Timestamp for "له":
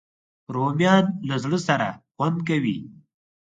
1.27-1.35